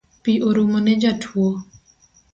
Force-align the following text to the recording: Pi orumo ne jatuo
Pi 0.23 0.33
orumo 0.47 0.77
ne 0.85 0.93
jatuo 1.01 1.51